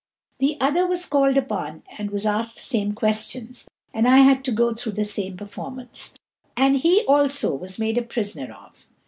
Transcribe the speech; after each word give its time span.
The 0.39 0.57
other 0.59 0.87
was 0.87 1.05
called 1.05 1.37
upon, 1.37 1.83
and 1.99 2.09
was 2.09 2.25
asked 2.25 2.55
the 2.55 2.63
same 2.63 2.93
questions, 2.93 3.67
and 3.93 4.07
I 4.07 4.17
had 4.17 4.43
to 4.45 4.51
go 4.51 4.73
through 4.73 4.93
the 4.93 5.05
same 5.05 5.37
performance, 5.37 6.15
and 6.57 6.77
he 6.77 7.01
also 7.05 7.53
was 7.53 7.77
made 7.77 7.99
a 7.99 8.01
prisoner 8.01 8.51
of. 8.51 8.87